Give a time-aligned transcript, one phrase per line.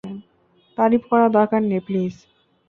[0.77, 2.13] তারিফ করার দরকার নেই, প্লিজ।